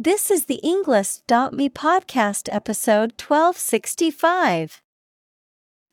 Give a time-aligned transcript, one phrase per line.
[0.00, 4.80] This is the Englist.me podcast episode 1265.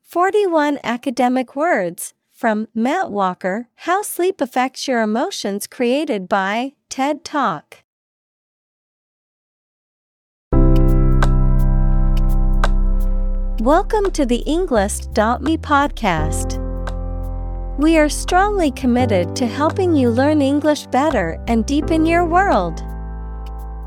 [0.03, 7.77] 41 academic words from Matt Walker How Sleep Affects Your Emotions, created by TED Talk.
[13.59, 16.61] Welcome to the Englist.me podcast.
[17.79, 22.83] We are strongly committed to helping you learn English better and deepen your world.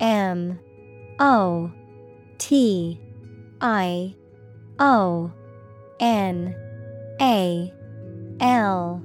[0.00, 0.58] M
[1.18, 1.70] O
[2.38, 3.00] T
[3.60, 4.14] I
[4.78, 5.32] O
[6.00, 6.54] N
[7.20, 7.72] A
[8.40, 9.02] L.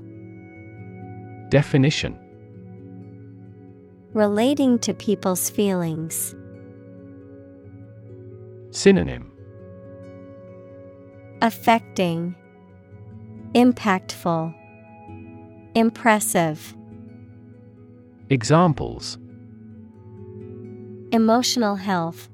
[1.50, 2.18] Definition.
[4.14, 6.36] Relating to people's feelings.
[8.72, 9.32] Synonym.
[11.42, 12.36] Affecting,
[13.54, 14.54] Impactful,
[15.76, 16.76] Impressive.
[18.30, 19.18] Examples
[21.12, 22.30] Emotional health,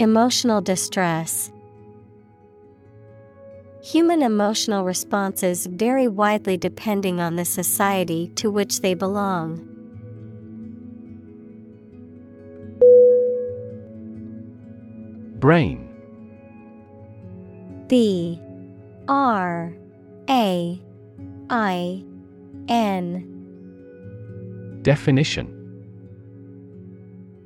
[0.00, 1.52] Emotional distress.
[3.82, 9.66] Human emotional responses vary widely depending on the society to which they belong.
[15.38, 15.88] Brain.
[17.88, 18.40] B.
[19.06, 19.72] R.
[20.28, 20.82] A.
[21.50, 22.04] I.
[22.68, 23.30] N.
[24.82, 25.63] Definition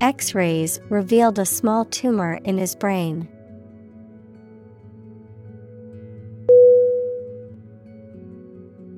[0.00, 3.28] X rays revealed a small tumor in his brain.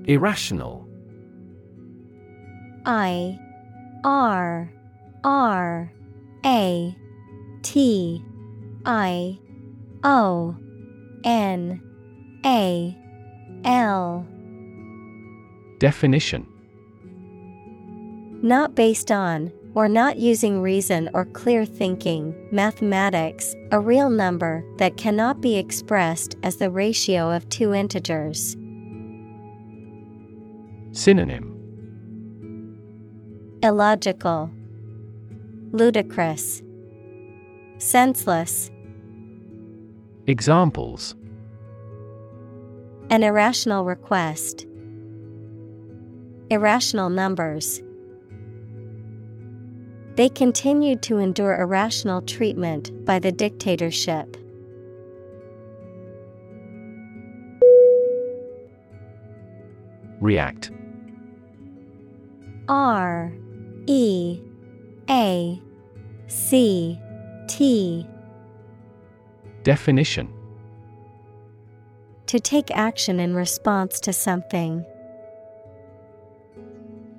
[0.05, 0.87] Irrational.
[2.85, 3.39] I
[4.05, 4.73] R
[5.25, 5.93] R
[6.45, 6.97] A
[7.63, 8.25] T
[8.85, 9.39] I
[10.03, 10.57] O
[11.25, 11.81] N
[12.45, 12.97] A
[13.65, 14.27] L.
[15.79, 16.47] Definition.
[18.43, 24.97] Not based on, or not using reason or clear thinking, mathematics, a real number that
[24.97, 28.57] cannot be expressed as the ratio of two integers.
[30.93, 31.57] Synonym
[33.63, 34.51] Illogical,
[35.73, 36.63] Ludicrous,
[37.79, 38.71] Senseless.
[40.27, 41.15] Examples
[43.09, 44.67] An irrational request.
[46.51, 47.81] Irrational numbers.
[50.17, 54.37] They continued to endure irrational treatment by the dictatorship.
[60.21, 60.73] React
[62.69, 63.33] R
[63.87, 64.41] E
[65.09, 65.61] A
[66.27, 67.01] C
[67.49, 68.07] T
[69.63, 70.33] Definition
[72.27, 74.85] To take action in response to something.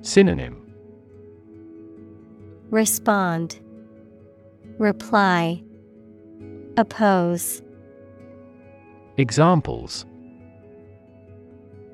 [0.02, 0.61] Synonym
[2.72, 3.60] Respond,
[4.78, 5.62] Reply,
[6.78, 7.62] Oppose,
[9.18, 10.06] Examples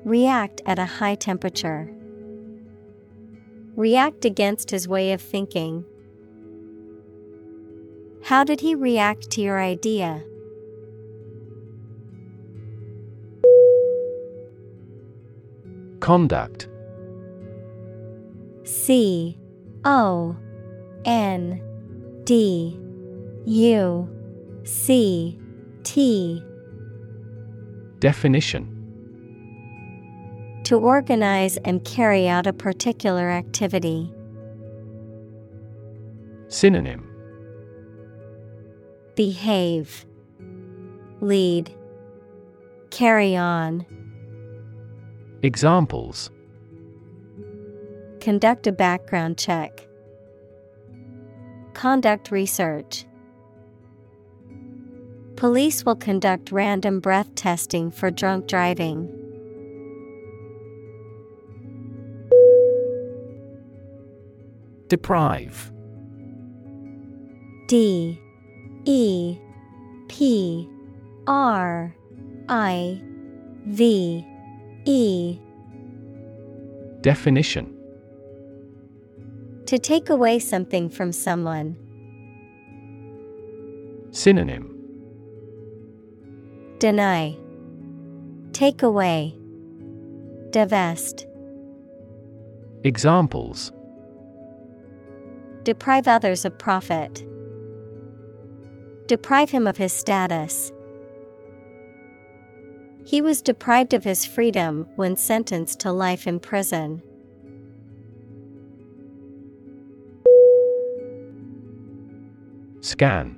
[0.04, 1.92] React at a high temperature.
[3.74, 5.84] React against his way of thinking.
[8.22, 10.22] How did he react to your idea?
[15.98, 16.68] Conduct
[18.62, 19.36] C
[19.84, 20.36] O
[21.04, 21.60] N
[22.24, 22.78] D
[23.46, 24.08] U
[24.64, 25.38] C
[25.82, 26.42] T.
[27.98, 28.74] Definition
[30.64, 34.12] To organize and carry out a particular activity.
[36.48, 37.04] Synonym
[39.16, 40.06] Behave.
[41.20, 41.74] Lead.
[42.90, 43.84] Carry on.
[45.42, 46.30] Examples
[48.20, 49.87] Conduct a background check.
[51.78, 53.06] Conduct research.
[55.36, 59.06] Police will conduct random breath testing for drunk driving.
[64.88, 65.70] Deprive.
[67.68, 68.20] D.
[68.84, 69.38] E.
[70.08, 70.68] P.
[71.28, 71.94] R.
[72.48, 73.00] I.
[73.66, 74.26] V.
[74.84, 75.38] E.
[77.02, 77.77] Definition
[79.68, 81.76] To take away something from someone.
[84.12, 84.74] Synonym
[86.78, 87.36] Deny.
[88.54, 89.36] Take away.
[90.52, 91.26] Divest.
[92.82, 93.70] Examples
[95.64, 97.26] Deprive others of profit.
[99.06, 100.72] Deprive him of his status.
[103.04, 107.02] He was deprived of his freedom when sentenced to life in prison.
[112.88, 113.36] Scan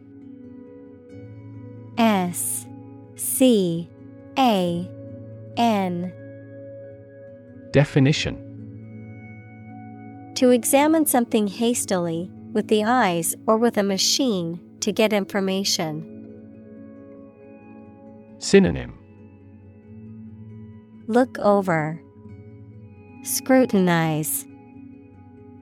[1.98, 2.68] S
[3.16, 3.90] C
[4.38, 4.88] A
[5.56, 6.12] N
[7.72, 8.36] Definition
[10.36, 16.06] To examine something hastily, with the eyes or with a machine, to get information.
[18.38, 18.96] Synonym
[21.08, 22.00] Look over.
[23.24, 24.46] Scrutinize.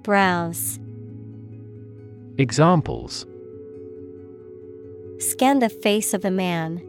[0.02, 0.78] Browse.
[2.36, 3.24] Examples
[5.18, 6.80] Scan the face of a man.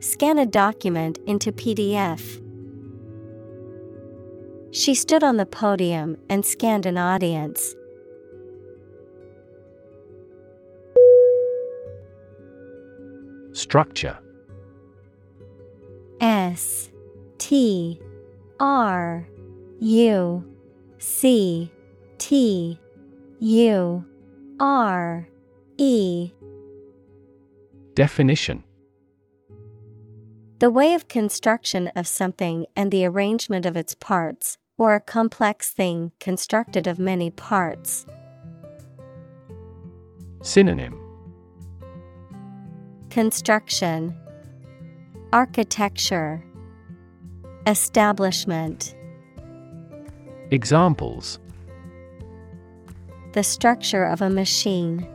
[0.00, 2.42] Scan a document into PDF.
[4.70, 7.74] She stood on the podium and scanned an audience.
[13.52, 14.18] Structure
[16.20, 16.90] S
[17.38, 18.00] T
[18.60, 19.28] R
[19.80, 20.44] U
[20.98, 21.70] C
[22.18, 22.78] T
[23.40, 24.04] U
[24.58, 25.28] R
[25.78, 26.32] E
[27.96, 28.62] Definition.
[30.58, 35.70] The way of construction of something and the arrangement of its parts, or a complex
[35.70, 38.04] thing constructed of many parts.
[40.42, 41.00] Synonym.
[43.08, 44.14] Construction.
[45.32, 46.44] Architecture.
[47.66, 48.94] Establishment.
[50.50, 51.38] Examples.
[53.32, 55.08] The structure of a machine.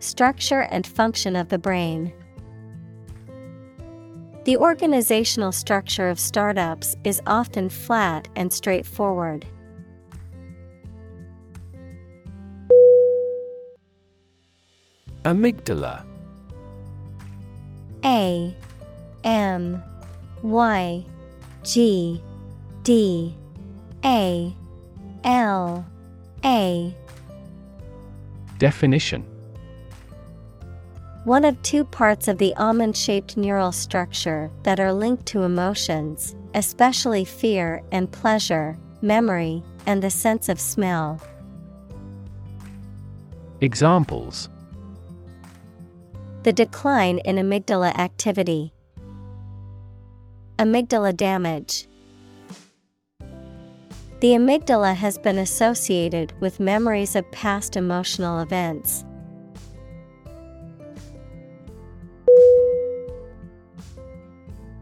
[0.00, 2.12] Structure and function of the brain.
[4.44, 9.44] The organizational structure of startups is often flat and straightforward.
[15.24, 16.04] Amygdala
[18.04, 18.56] A
[19.24, 19.82] M
[20.42, 21.04] Y
[21.64, 22.22] G
[22.84, 23.36] D
[24.04, 24.56] A
[25.24, 25.84] L
[26.44, 26.94] A
[28.58, 29.26] Definition
[31.28, 36.34] One of two parts of the almond shaped neural structure that are linked to emotions,
[36.54, 41.20] especially fear and pleasure, memory, and the sense of smell.
[43.60, 44.48] Examples
[46.44, 48.72] The decline in amygdala activity.
[50.58, 51.88] Amygdala damage.
[54.20, 59.04] The amygdala has been associated with memories of past emotional events.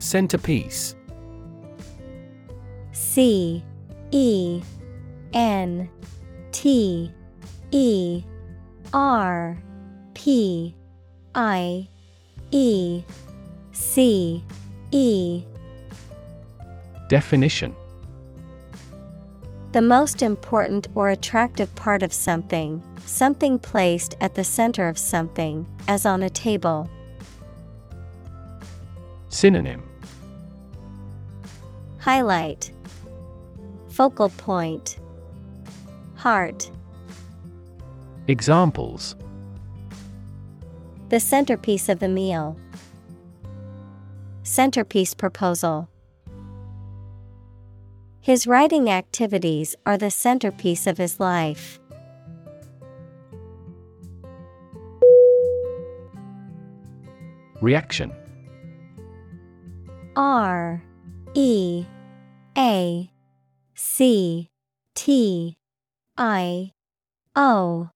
[0.07, 0.95] Centerpiece.
[2.93, 3.65] C
[4.13, 4.63] E
[5.33, 5.91] N
[6.53, 7.11] T
[7.73, 8.23] E
[8.95, 9.59] R
[10.15, 10.77] P
[11.35, 11.89] I
[12.53, 13.03] E
[13.73, 14.45] C
[14.93, 15.43] E.
[17.09, 17.75] Definition.
[19.73, 25.67] The most important or attractive part of something, something placed at the center of something,
[25.89, 26.89] as on a table.
[29.29, 29.86] Synonym
[32.07, 32.71] Highlight
[33.89, 35.01] Focal point
[36.15, 36.71] Heart
[38.29, 39.17] Examples
[41.09, 42.57] The centerpiece of the meal.
[44.45, 45.89] Centerpiece proposal.
[48.21, 51.81] His writing activities are the centerpiece of his life.
[57.61, 58.13] Reaction
[60.15, 60.81] R
[61.35, 61.85] E
[62.57, 63.11] A
[63.75, 64.51] C
[64.95, 65.59] T
[66.17, 66.73] I
[67.35, 67.91] O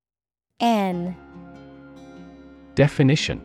[0.60, 1.16] N.
[2.74, 3.40] Definition.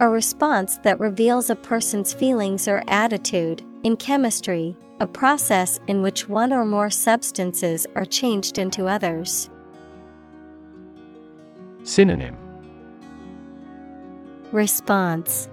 [0.00, 3.62] A response that reveals a person's feelings or attitude.
[3.84, 9.48] In chemistry, a process in which one or more substances are changed into others.
[11.84, 12.36] Synonym.
[14.50, 15.48] Response.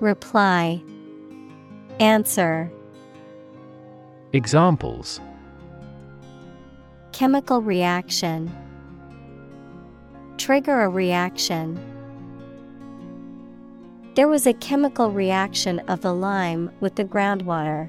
[0.00, 0.82] Reply
[1.98, 2.70] Answer.
[4.34, 5.18] Examples.
[7.12, 8.54] Chemical reaction.
[10.36, 11.80] Trigger a reaction.
[14.14, 17.88] There was a chemical reaction of the lime with the groundwater.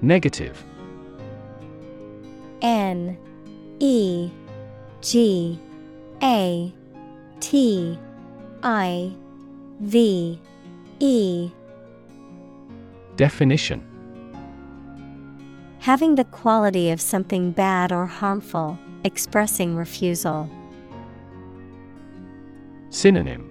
[0.00, 0.64] Negative.
[2.62, 3.18] N
[3.80, 4.30] E
[5.02, 5.60] G
[6.22, 6.72] A
[7.40, 7.98] T
[8.64, 9.12] I
[9.80, 10.40] V
[10.98, 11.50] E.
[13.16, 13.86] Definition.
[15.80, 20.48] Having the quality of something bad or harmful, expressing refusal.
[22.88, 23.50] Synonym.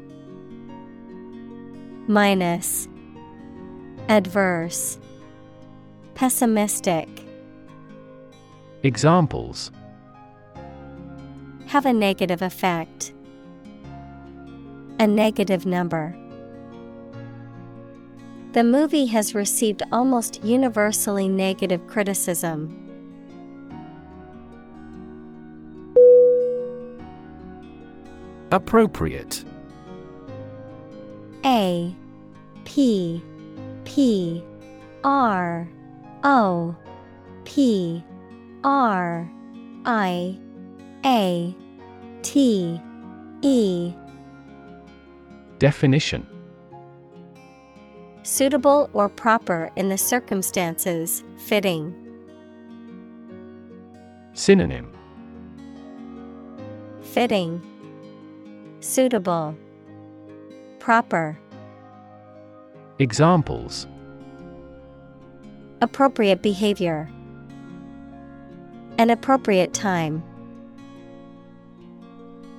[2.08, 2.88] Minus.
[4.10, 4.98] Adverse.
[6.16, 7.08] Pessimistic.
[8.82, 9.72] Examples.
[11.68, 13.13] Have a negative effect.
[15.04, 16.16] A negative number.
[18.54, 22.72] The movie has received almost universally negative criticism.
[28.50, 29.44] Appropriate
[31.44, 31.94] A
[32.64, 33.22] P
[33.84, 34.42] P
[35.04, 35.68] R
[36.24, 36.74] O
[37.44, 38.02] P
[38.64, 39.30] R
[39.84, 40.40] I
[41.06, 41.54] A
[42.22, 42.82] T
[43.42, 43.94] E
[45.60, 46.28] Definition
[48.24, 51.94] Suitable or proper in the circumstances, fitting.
[54.34, 54.92] Synonym
[57.02, 57.62] Fitting,
[58.80, 59.56] Suitable,
[60.80, 61.38] Proper.
[63.00, 63.88] Examples
[65.82, 67.10] Appropriate behavior.
[68.98, 70.24] An appropriate time.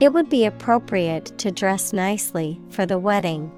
[0.04, 3.50] It would be appropriate to dress nicely for the wedding.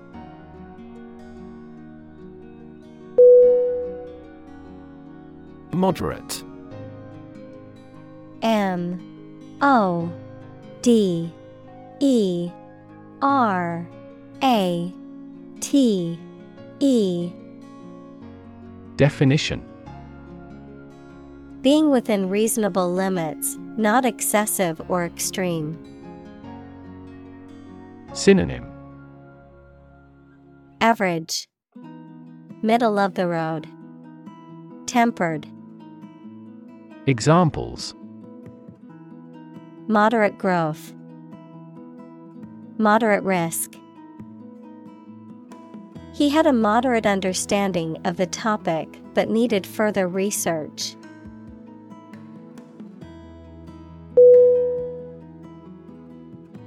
[5.73, 6.45] Moderate
[8.43, 10.09] M O
[10.83, 11.33] D
[11.99, 12.49] E
[13.21, 13.85] R
[14.41, 14.95] A
[15.59, 16.17] T
[16.79, 17.33] E
[18.95, 19.65] Definition
[21.63, 25.96] Being within reasonable limits, not excessive or extreme.
[28.17, 28.67] Synonym
[30.81, 31.51] Average
[32.63, 33.69] Middle of the road.
[34.87, 35.47] Tempered.
[37.07, 37.95] Examples
[39.87, 40.95] Moderate growth.
[42.79, 43.75] Moderate risk.
[46.15, 50.97] He had a moderate understanding of the topic but needed further research.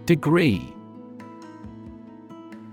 [0.05, 0.75] Degree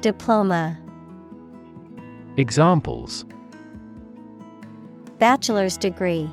[0.00, 0.78] Diploma.
[2.38, 3.26] Examples.
[5.18, 6.30] Bachelor's degree.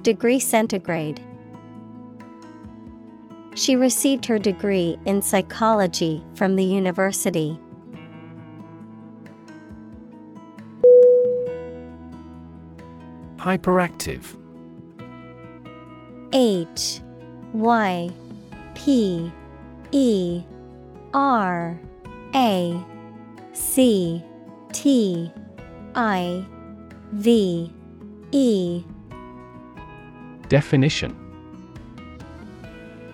[0.00, 1.20] Degree centigrade.
[3.54, 7.60] She received her degree in psychology from the university.
[13.36, 14.24] Hyperactive.
[16.32, 17.02] H
[17.52, 18.10] Y
[18.74, 19.30] P
[19.92, 20.42] E
[21.14, 21.78] R
[22.34, 22.84] A
[23.52, 24.22] C
[24.72, 25.32] T
[25.94, 26.44] I
[27.12, 27.72] V
[28.32, 28.84] E.
[30.48, 31.16] Definition.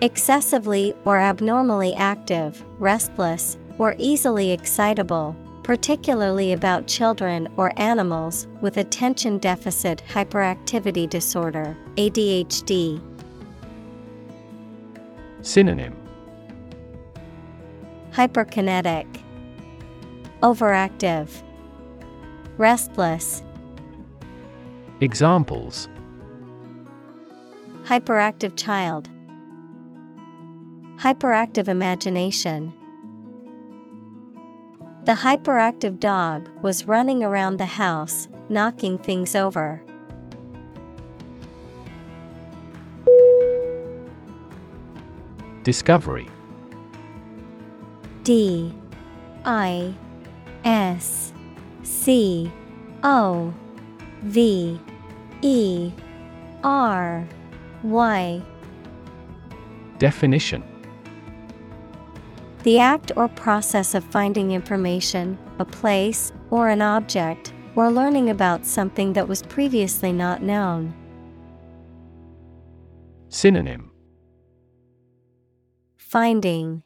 [0.01, 9.37] Excessively or abnormally active, restless, or easily excitable, particularly about children or animals with attention
[9.37, 12.99] deficit hyperactivity disorder, ADHD.
[15.43, 16.00] Synonym
[18.11, 19.07] Hyperkinetic,
[20.41, 21.29] Overactive,
[22.57, 23.41] Restless.
[24.99, 25.87] Examples
[27.85, 29.09] Hyperactive child,
[30.97, 32.73] Hyperactive imagination.
[35.05, 39.81] The hyperactive dog was running around the house, knocking things over.
[45.63, 46.27] Discovery
[48.23, 48.73] D
[49.45, 49.93] I
[50.63, 51.33] S
[51.83, 52.51] C
[53.03, 53.53] O
[54.23, 54.79] V
[55.41, 55.91] E
[56.63, 57.27] R
[57.83, 58.41] Y.
[59.97, 60.63] Definition.
[62.63, 68.65] The act or process of finding information, a place, or an object, or learning about
[68.65, 70.93] something that was previously not known.
[73.29, 73.91] Synonym.
[75.97, 76.83] Finding,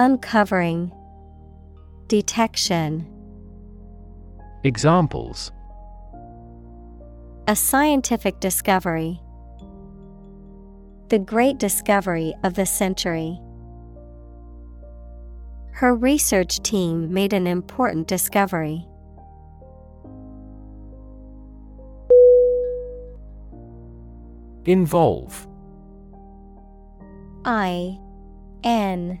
[0.00, 0.92] Uncovering,
[2.06, 3.04] Detection.
[4.62, 5.50] Examples
[7.48, 9.20] A scientific discovery.
[11.08, 13.40] The great discovery of the century.
[15.72, 18.86] Her research team made an important discovery.
[24.64, 25.48] Involve
[27.44, 27.98] I
[28.62, 29.20] N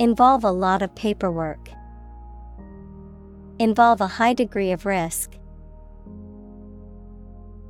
[0.00, 1.70] Involve a lot of paperwork.
[3.58, 5.36] Involve a high degree of risk.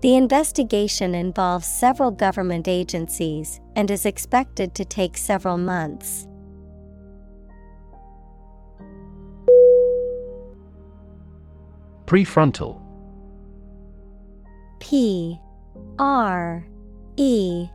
[0.03, 6.27] The investigation involves several government agencies and is expected to take several months.
[12.05, 12.81] Prefrontal
[14.81, 15.41] P
[15.99, 16.67] R
[17.17, 17.69] E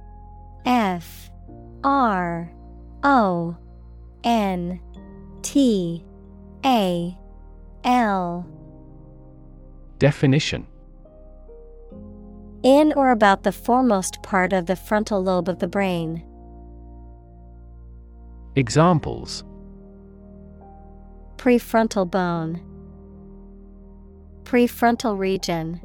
[0.65, 1.31] F
[1.83, 2.53] R
[3.03, 3.57] O
[4.23, 4.79] N
[5.41, 6.03] T
[6.65, 7.17] A
[7.83, 8.47] L
[9.99, 10.67] Definition
[12.63, 16.23] In or about the foremost part of the frontal lobe of the brain.
[18.55, 19.43] Examples
[21.37, 22.61] Prefrontal bone.
[24.43, 25.81] Prefrontal region.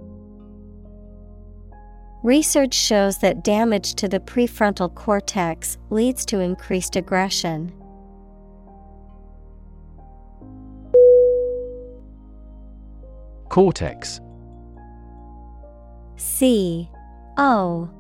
[2.23, 7.73] Research shows that damage to the prefrontal cortex leads to increased aggression.
[13.59, 14.21] Cortex
[16.15, 16.89] C
[17.37, 17.91] O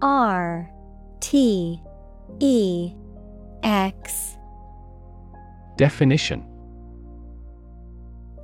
[0.00, 0.70] R
[1.18, 1.82] T
[2.38, 2.92] E
[3.64, 4.38] X
[5.76, 6.46] Definition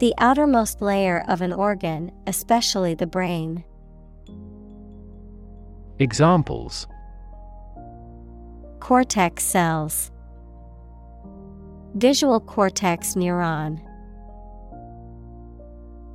[0.01, 3.63] The outermost layer of an organ, especially the brain.
[6.01, 6.89] Examples
[8.81, 10.11] Cortex cells.
[11.95, 13.88] Visual cortex neuron.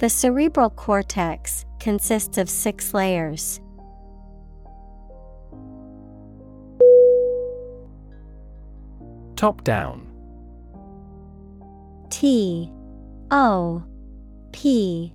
[0.04, 3.62] The cerebral cortex consists of six layers.
[9.38, 10.06] Top down
[12.10, 12.70] T
[13.32, 13.82] O
[14.52, 15.14] P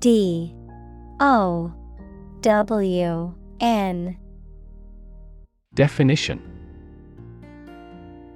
[0.00, 0.54] D
[1.20, 1.74] O
[2.40, 4.16] W N
[5.74, 6.40] Definition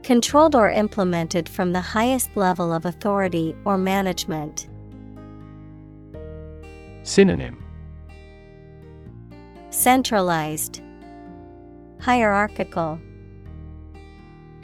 [0.02, 4.68] Controlled or implemented from the highest level of authority or management.
[7.06, 7.62] Synonym.
[9.70, 10.82] Centralized,
[12.00, 12.98] Hierarchical,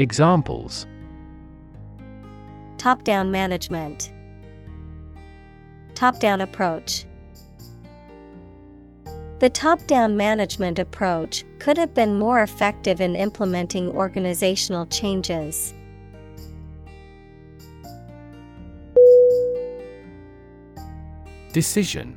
[0.01, 0.87] Examples.
[2.79, 4.13] Top down management,
[5.95, 7.07] Top down approach.
[9.39, 15.75] The top down management approach could have been more effective in implementing organizational changes.
[21.53, 22.17] Decision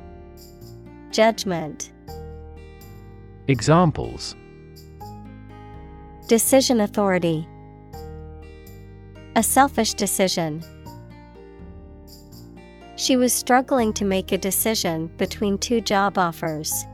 [1.11, 1.91] Judgment.
[3.49, 4.33] Examples.
[6.29, 7.45] Decision authority.
[9.35, 10.63] A selfish decision.
[12.95, 16.85] She was struggling to make a decision between two job offers.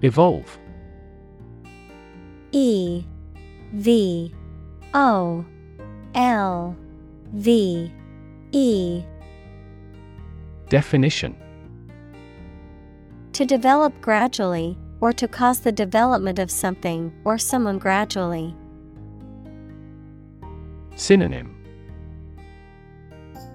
[0.00, 0.58] Evolve.
[2.52, 3.04] E
[3.74, 4.32] V
[4.94, 5.44] O
[6.14, 6.76] L
[7.34, 7.92] V
[8.52, 9.04] E
[10.68, 11.36] Definition
[13.32, 18.54] To develop gradually, or to cause the development of something or someone gradually.
[20.96, 21.54] Synonym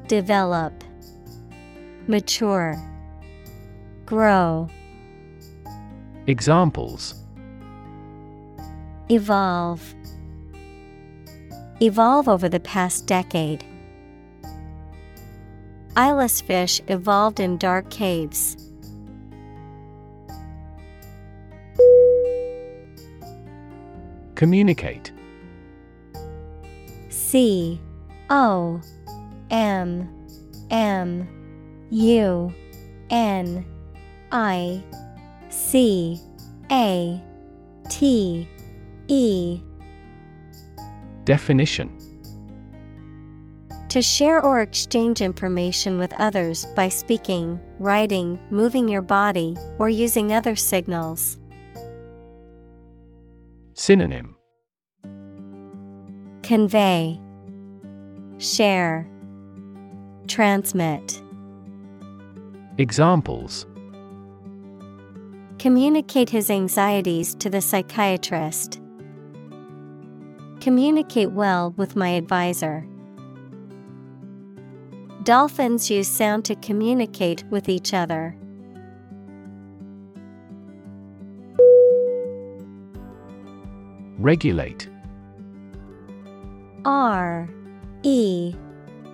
[0.08, 0.84] Develop,
[2.08, 2.75] Mature,
[4.06, 4.69] Grow.
[6.27, 7.15] Examples
[9.10, 9.93] Evolve.
[11.82, 13.65] Evolve over the past decade.
[15.95, 18.58] Eyeless fish evolved in dark caves.
[24.34, 25.12] Communicate.
[27.10, 27.79] C
[28.32, 28.82] O
[29.51, 30.10] M
[30.71, 31.27] M
[31.91, 32.53] U
[33.12, 33.65] N
[34.32, 34.84] I
[35.49, 36.19] C
[36.71, 37.21] A
[37.89, 38.49] T
[39.08, 39.62] E.
[41.25, 41.95] Definition
[43.93, 50.34] To share or exchange information with others by speaking, writing, moving your body, or using
[50.34, 51.38] other signals.
[53.75, 54.36] Synonym
[56.41, 57.21] Convey,
[58.39, 59.08] Share,
[60.27, 61.21] Transmit.
[62.79, 63.67] Examples
[65.60, 68.82] Communicate his anxieties to the psychiatrist.
[70.62, 72.88] Communicate well with my advisor.
[75.24, 78.36] Dolphins use sound to communicate with each other.
[84.18, 84.90] Regulate
[86.84, 87.50] R
[88.04, 88.54] E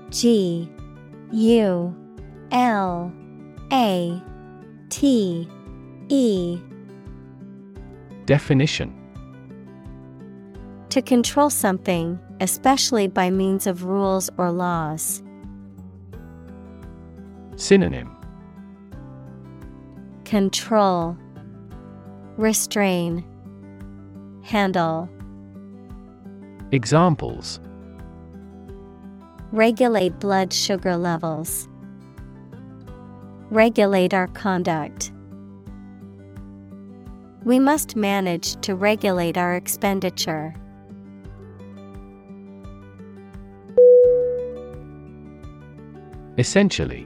[0.09, 0.67] G
[1.31, 1.95] U
[2.51, 3.13] L
[3.71, 4.21] A
[4.89, 5.47] T
[6.09, 6.59] E
[8.25, 8.95] Definition
[10.89, 15.21] To control something, especially by means of rules or laws.
[17.59, 18.15] Synonym
[20.23, 21.17] Control,
[22.37, 23.21] Restrain,
[24.43, 25.09] Handle.
[26.71, 27.59] Examples
[29.51, 31.67] Regulate blood sugar levels.
[33.49, 35.11] Regulate our conduct.
[37.43, 40.55] We must manage to regulate our expenditure.
[46.37, 47.05] Essentially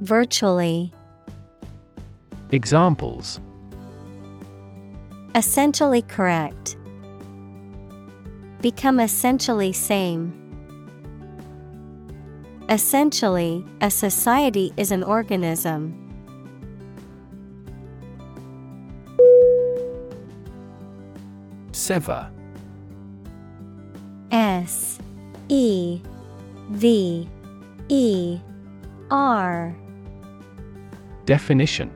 [0.00, 0.92] Virtually.
[2.50, 3.40] Examples
[5.34, 6.76] Essentially correct.
[8.60, 10.36] Become essentially same.
[12.68, 15.96] Essentially, a society is an organism.
[21.72, 22.30] Sever
[24.30, 24.98] S
[25.48, 26.00] E
[26.70, 27.28] V
[27.88, 28.38] E
[29.10, 29.74] R
[31.30, 31.92] Definition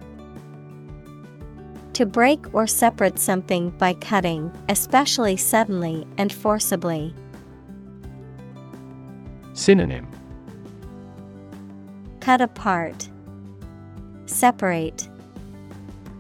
[1.95, 7.13] To break or separate something by cutting, especially suddenly and forcibly.
[9.53, 10.07] Synonym
[12.21, 13.09] Cut apart,
[14.27, 15.09] Separate,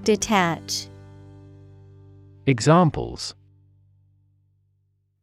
[0.02, 0.88] Detach.
[2.48, 3.36] Examples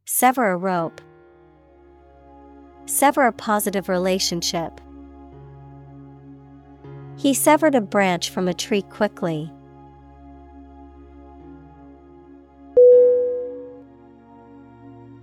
[0.06, 1.02] Sever a rope.
[2.86, 4.80] Sever a positive relationship.
[7.22, 9.48] He severed a branch from a tree quickly.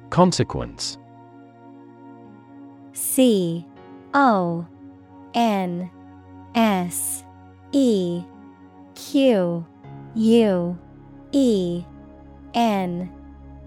[0.09, 0.97] Consequence.
[2.93, 3.67] C
[4.13, 4.65] O
[5.33, 5.91] N
[6.55, 7.25] S
[7.73, 8.23] E
[8.95, 9.65] Q
[10.15, 10.79] U
[11.33, 11.83] E
[12.53, 13.12] N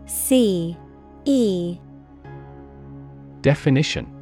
[0.06, 0.74] C
[1.26, 1.78] E.
[3.42, 4.21] Definition.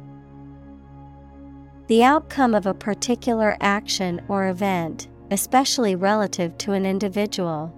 [1.91, 7.75] The outcome of a particular action or event, especially relative to an individual.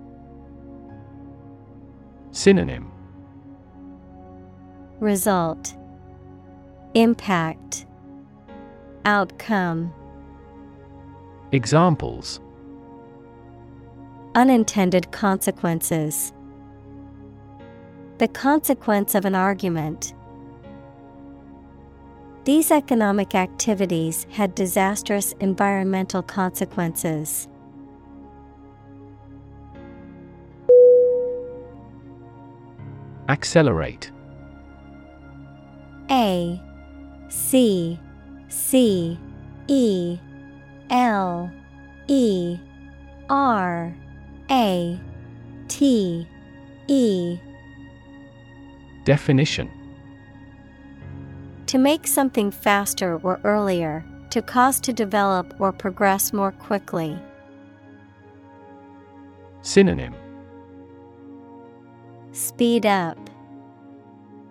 [2.30, 2.92] Synonym
[5.00, 5.76] Result
[6.94, 7.88] Impact
[9.06, 9.92] Outcome
[11.52, 12.40] Examples
[14.36, 16.34] Unintended consequences.
[18.20, 20.14] The consequence of an argument.
[22.46, 27.48] These economic activities had disastrous environmental consequences.
[33.30, 34.12] Accelerate.
[36.12, 36.62] A
[37.30, 37.98] C
[38.50, 39.18] C
[39.70, 40.20] E
[40.90, 41.50] L
[42.10, 42.58] E
[43.30, 43.96] R
[44.52, 45.00] A
[45.70, 46.28] T
[46.88, 47.40] E.
[49.06, 49.72] Definition
[51.74, 57.18] To make something faster or earlier, to cause to develop or progress more quickly.
[59.64, 60.14] Synonym
[62.32, 63.18] Speed up,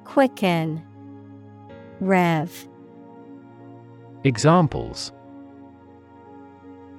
[0.03, 0.83] Quicken,
[2.01, 2.69] Rev.
[4.25, 5.13] Examples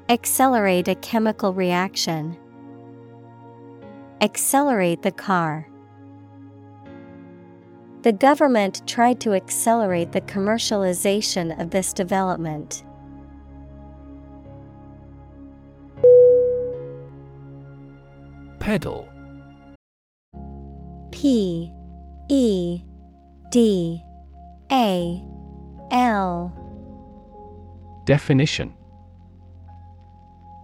[0.07, 2.37] Accelerate a chemical reaction.
[4.21, 5.67] Accelerate the car.
[8.03, 12.83] The government tried to accelerate the commercialization of this development.
[18.59, 19.07] Pedal.
[21.11, 21.71] P
[22.29, 22.81] E
[23.51, 24.03] D
[24.69, 25.23] A
[25.91, 26.51] L.
[28.03, 28.73] Definition.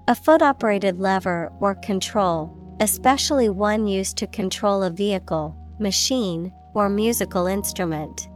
[0.09, 6.87] A foot operated lever or control, especially one used to control a vehicle, machine, or
[6.87, 8.29] musical instrument.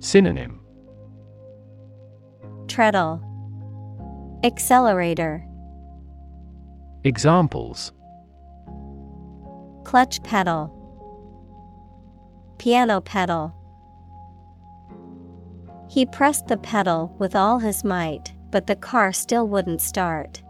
[0.00, 0.60] Synonym.
[2.68, 3.20] Treadle.
[4.42, 5.46] Accelerator.
[7.04, 7.92] Examples.
[9.84, 10.72] Clutch pedal.
[12.56, 13.54] Piano pedal.
[15.90, 20.42] He pressed the pedal with all his might, but the car still wouldn't start.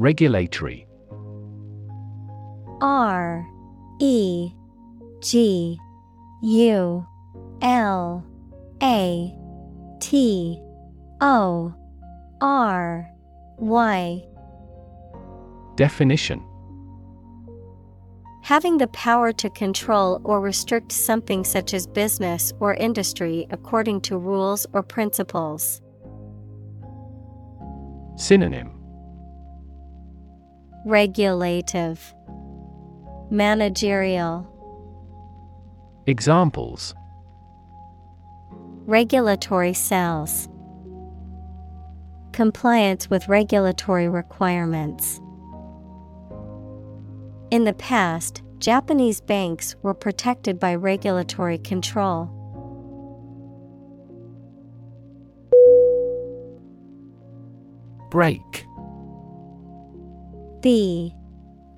[0.00, 0.86] Regulatory.
[2.80, 3.46] R
[4.00, 4.50] E
[5.20, 5.78] G
[6.42, 7.06] U
[7.60, 8.24] L
[8.82, 9.34] A
[10.00, 10.58] T
[11.20, 11.74] O
[12.40, 13.10] R
[13.58, 14.24] Y.
[15.76, 16.42] Definition.
[18.42, 24.16] Having the power to control or restrict something such as business or industry according to
[24.16, 25.82] rules or principles.
[28.16, 28.79] Synonym
[30.86, 32.14] Regulative
[33.30, 34.46] Managerial
[36.06, 36.94] Examples
[38.86, 40.48] Regulatory cells
[42.32, 45.20] Compliance with regulatory requirements.
[47.50, 52.30] In the past, Japanese banks were protected by regulatory control.
[58.10, 58.64] Brake
[60.60, 61.14] B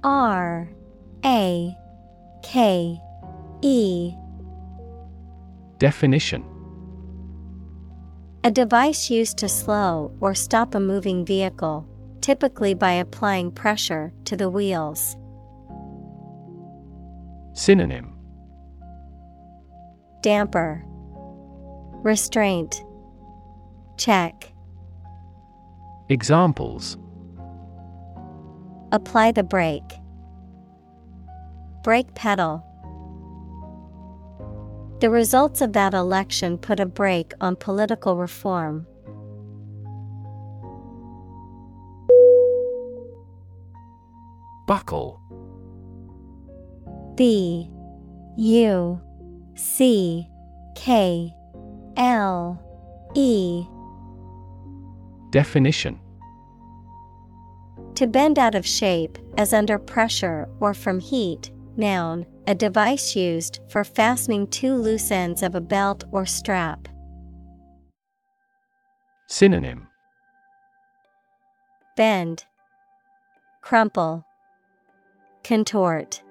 [0.02, 0.68] R
[1.24, 1.76] A
[2.42, 3.00] K
[3.62, 4.14] E.
[5.78, 6.44] Definition.
[8.44, 11.86] A device used to slow or stop a moving vehicle,
[12.20, 15.16] typically by applying pressure to the wheels.
[17.52, 18.16] Synonym.
[20.22, 20.84] Damper.
[22.02, 22.82] Restraint.
[23.96, 24.52] Check.
[26.08, 26.96] Examples
[28.92, 30.00] Apply the brake.
[31.82, 32.62] Brake pedal.
[35.00, 38.86] The results of that election put a brake on political reform.
[44.66, 45.18] Buckle
[47.16, 47.70] B
[48.36, 49.00] U
[49.54, 50.28] C
[50.76, 51.34] K
[51.96, 52.62] L
[53.14, 53.64] E
[55.30, 55.98] Definition
[57.96, 61.50] To bend out of shape, as under pressure or from heat.
[61.76, 66.88] Noun, a device used for fastening two loose ends of a belt or strap.
[69.26, 69.88] Synonym
[71.96, 72.44] Bend,
[73.62, 74.24] Crumple,
[75.44, 76.22] Contort.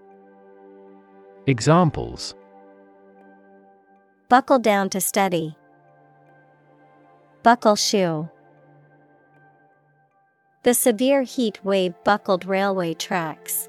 [1.47, 2.35] Examples
[4.29, 5.55] Buckle down to study.
[7.43, 8.29] Buckle shoe.
[10.63, 13.67] The severe heat wave buckled railway tracks.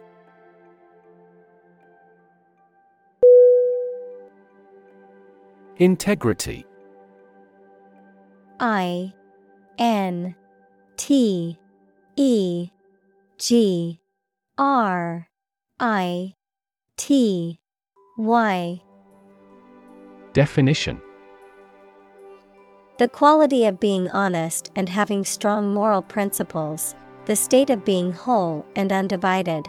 [5.78, 6.66] Integrity.
[8.60, 9.14] I
[9.78, 10.34] N
[10.98, 11.58] T
[12.16, 12.70] E
[13.38, 14.00] G
[14.58, 15.28] R
[15.80, 16.34] I
[16.98, 17.58] T
[18.18, 18.82] Y.
[20.34, 21.00] Definition
[23.02, 28.64] The quality of being honest and having strong moral principles, the state of being whole
[28.76, 29.66] and undivided.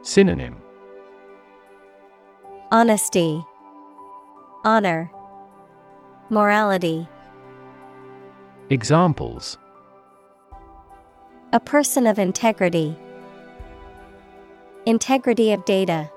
[0.00, 0.56] Synonym
[2.72, 3.44] Honesty,
[4.64, 5.10] Honor,
[6.30, 7.06] Morality.
[8.70, 9.58] Examples
[11.52, 12.96] A person of integrity.
[14.86, 16.10] Integrity of data.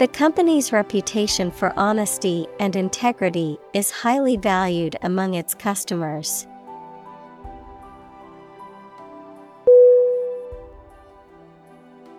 [0.00, 6.46] The company's reputation for honesty and integrity is highly valued among its customers.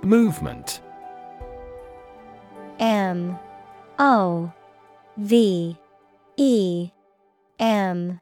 [0.04, 0.80] Movement.
[2.78, 3.40] M.
[3.98, 4.54] O.
[5.18, 5.76] V.
[6.38, 6.92] E.
[7.58, 8.22] M.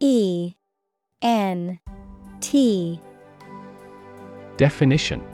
[0.00, 0.54] E.
[1.20, 1.78] N.
[2.40, 2.98] T.
[4.56, 5.33] Definition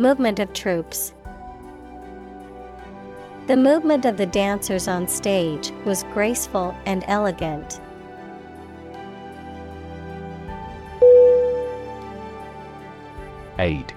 [0.00, 1.12] Movement of troops.
[3.48, 7.82] The movement of the dancers on stage was graceful and elegant.
[13.58, 13.92] Aid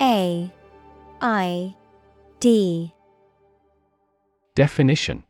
[0.00, 0.50] A
[1.20, 1.76] I
[2.40, 2.94] D
[4.54, 5.22] Definition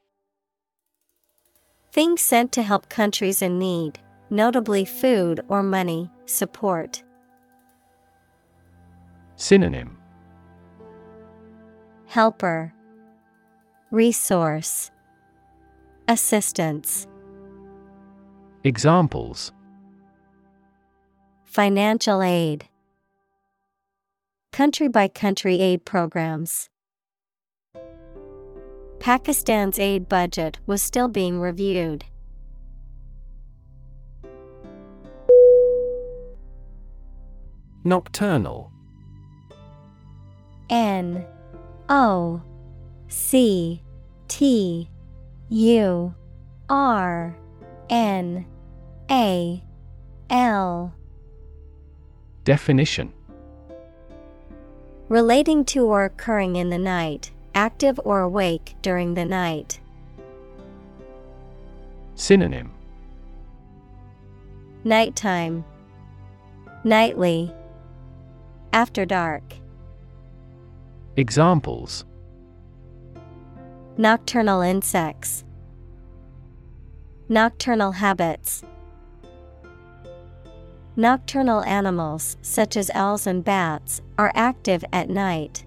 [1.90, 3.98] Things sent to help countries in need,
[4.30, 7.02] notably food or money, support.
[9.40, 9.96] Synonym
[12.06, 12.74] Helper,
[13.92, 14.90] Resource,
[16.08, 17.06] Assistance.
[18.64, 19.52] Examples
[21.44, 22.64] Financial aid.
[24.52, 26.68] Country by country aid programs.
[28.98, 32.04] Pakistan's aid budget was still being reviewed.
[37.84, 38.72] Nocturnal
[40.70, 41.24] N
[41.88, 42.42] O
[43.08, 43.82] C
[44.28, 44.88] T
[45.48, 46.14] U
[46.68, 47.36] R
[47.88, 48.46] N
[49.10, 49.62] A
[50.30, 50.94] L.
[52.44, 53.12] Definition.
[55.08, 59.80] Relating to or occurring in the night, active or awake during the night.
[62.14, 62.72] Synonym.
[64.84, 65.64] Nighttime,
[66.84, 67.52] Nightly,
[68.72, 69.57] After dark.
[71.18, 72.04] Examples
[73.96, 75.42] Nocturnal insects,
[77.28, 78.62] Nocturnal habits.
[80.94, 85.64] Nocturnal animals, such as owls and bats, are active at night.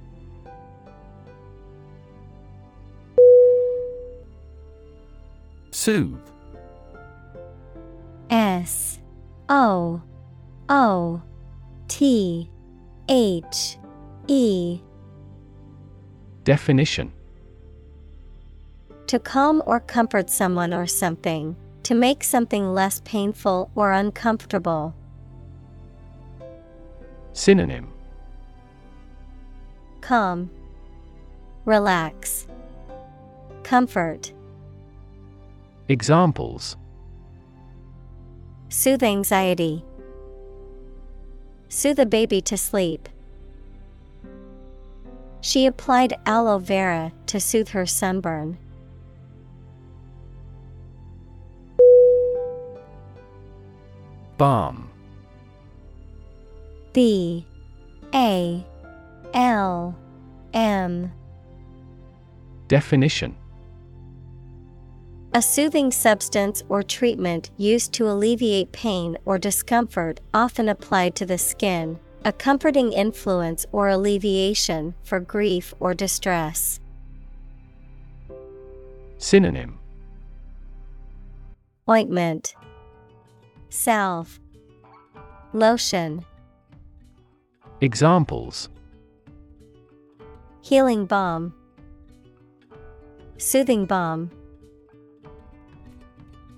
[5.72, 6.22] Soothe
[8.30, 9.00] S
[9.50, 10.02] O
[10.70, 11.22] O
[11.90, 12.50] T
[13.10, 13.78] H
[14.30, 14.80] E
[16.44, 17.12] Definition
[19.08, 24.96] To calm or comfort someone or something, to make something less painful or uncomfortable.
[27.34, 27.94] Synonym
[30.02, 30.50] Calm,
[31.66, 32.48] Relax,
[33.64, 34.34] Comfort.
[35.88, 36.76] Examples
[38.70, 39.84] Soothe anxiety.
[41.70, 43.08] Soothe a baby to sleep.
[45.42, 48.58] She applied aloe vera to soothe her sunburn.
[54.38, 54.90] Balm
[56.94, 57.46] B
[58.14, 58.66] A
[59.34, 59.96] L
[60.54, 61.12] M.
[62.68, 63.36] Definition
[65.34, 71.38] A soothing substance or treatment used to alleviate pain or discomfort, often applied to the
[71.38, 76.80] skin, a comforting influence or alleviation for grief or distress.
[79.18, 79.80] Synonym
[81.90, 82.56] Ointment,
[83.70, 84.40] Salve,
[85.54, 86.24] Lotion.
[87.82, 88.70] Examples
[90.62, 91.54] Healing balm,
[93.38, 94.30] Soothing balm.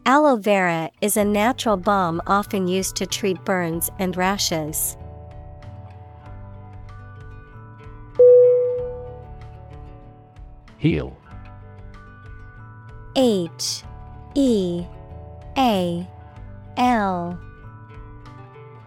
[0.05, 4.97] Aloe vera is a natural balm often used to treat burns and rashes.
[10.83, 11.15] Heal
[13.15, 13.83] H
[14.35, 14.83] E
[15.57, 16.05] A
[16.75, 17.39] L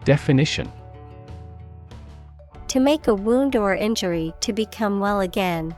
[0.04, 0.70] Definition
[2.68, 5.74] To make a wound or injury to become well again.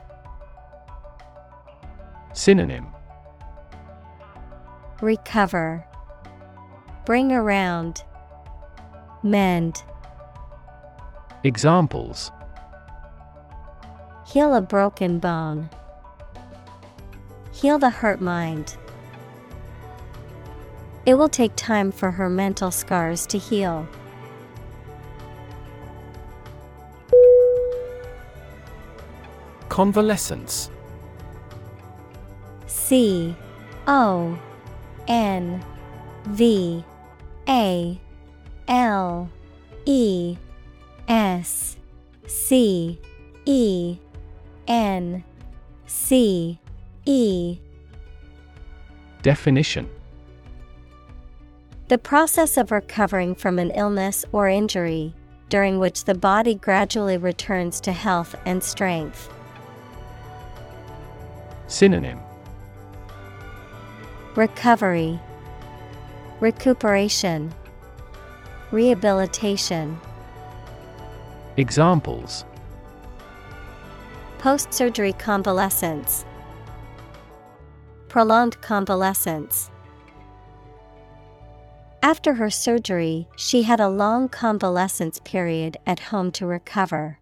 [2.33, 2.87] Synonym
[5.01, 5.87] Recover.
[7.05, 8.03] Bring around.
[9.23, 9.83] Mend.
[11.45, 12.29] Examples
[14.27, 15.69] Heal a broken bone.
[17.61, 18.77] Heal the hurt mind.
[21.05, 23.85] It will take time for her mental scars to heal.
[29.67, 30.69] Convalescence
[32.67, 33.35] C
[33.87, 34.39] O
[35.09, 35.61] N
[36.27, 36.85] V
[37.49, 37.99] A
[38.69, 39.29] L
[39.85, 40.37] E
[41.09, 41.75] S
[42.25, 42.99] C
[43.45, 43.97] E
[44.67, 45.23] N
[45.87, 46.57] C
[47.09, 47.59] E.
[49.23, 49.89] Definition.
[51.87, 55.15] The process of recovering from an illness or injury,
[55.49, 59.27] during which the body gradually returns to health and strength.
[61.65, 62.19] Synonym.
[64.35, 65.19] Recovery,
[66.39, 67.51] Recuperation,
[68.69, 69.99] Rehabilitation.
[71.57, 72.45] Examples.
[74.37, 76.23] Post surgery convalescence,
[78.09, 79.69] Prolonged convalescence.
[82.01, 87.19] After her surgery, she had a long convalescence period at home to recover.